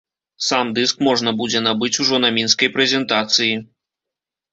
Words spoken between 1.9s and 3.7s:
ужо на мінскай прэзентацыі.